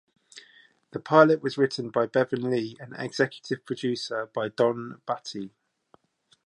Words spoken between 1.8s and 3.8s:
by Bevan Lee and executive